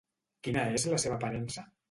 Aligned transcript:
Quina 0.47 0.63
és 0.79 0.87
la 0.95 0.99
seva 1.05 1.17
aparença? 1.19 1.69